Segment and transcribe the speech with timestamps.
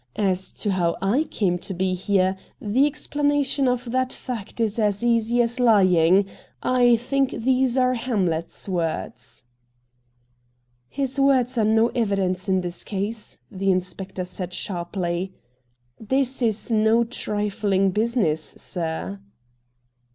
[0.17, 5.03] As to how I came to be here, the explanation of that fact is as
[5.03, 6.25] easy as lying—
[6.63, 9.43] ^I think these are Hamlet's words.''
[10.89, 15.33] His words are no e\'idence in this case,' the inspector said sharply.'
[16.11, 19.19] This is no trifling business, sir.'